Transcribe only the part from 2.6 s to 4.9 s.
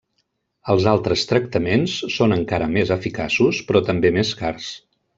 més eficaços però també més cars.